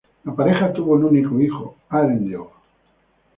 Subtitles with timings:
[0.25, 2.39] La pareja tuvo un único hijo, Eärendil.